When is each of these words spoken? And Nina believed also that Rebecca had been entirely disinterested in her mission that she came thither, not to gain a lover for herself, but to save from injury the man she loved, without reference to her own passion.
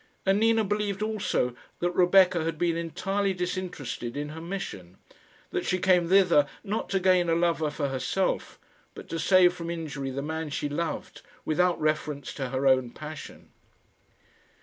And 0.25 0.39
Nina 0.39 0.63
believed 0.63 1.03
also 1.03 1.55
that 1.77 1.91
Rebecca 1.91 2.43
had 2.43 2.57
been 2.57 2.75
entirely 2.75 3.35
disinterested 3.35 4.17
in 4.17 4.29
her 4.29 4.41
mission 4.41 4.97
that 5.51 5.63
she 5.63 5.77
came 5.77 6.09
thither, 6.09 6.47
not 6.63 6.89
to 6.89 6.99
gain 6.99 7.29
a 7.29 7.35
lover 7.35 7.69
for 7.69 7.89
herself, 7.89 8.57
but 8.95 9.07
to 9.09 9.19
save 9.19 9.53
from 9.53 9.69
injury 9.69 10.09
the 10.09 10.23
man 10.23 10.49
she 10.49 10.67
loved, 10.69 11.21
without 11.45 11.79
reference 11.79 12.33
to 12.33 12.49
her 12.49 12.65
own 12.65 12.89
passion. 12.89 13.51